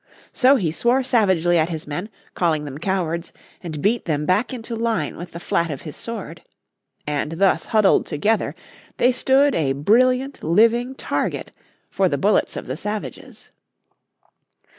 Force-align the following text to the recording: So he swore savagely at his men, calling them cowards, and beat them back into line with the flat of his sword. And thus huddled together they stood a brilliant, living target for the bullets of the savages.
So 0.33 0.55
he 0.55 0.71
swore 0.71 1.03
savagely 1.03 1.59
at 1.59 1.69
his 1.69 1.85
men, 1.85 2.09
calling 2.33 2.65
them 2.65 2.79
cowards, 2.79 3.31
and 3.61 3.83
beat 3.83 4.05
them 4.05 4.25
back 4.25 4.51
into 4.51 4.75
line 4.75 5.15
with 5.15 5.29
the 5.31 5.39
flat 5.39 5.69
of 5.69 5.83
his 5.83 5.95
sword. 5.95 6.41
And 7.05 7.33
thus 7.33 7.65
huddled 7.65 8.07
together 8.07 8.55
they 8.97 9.11
stood 9.11 9.53
a 9.53 9.73
brilliant, 9.73 10.43
living 10.43 10.95
target 10.95 11.51
for 11.91 12.09
the 12.09 12.17
bullets 12.17 12.57
of 12.57 12.65
the 12.65 12.77
savages. 12.77 13.51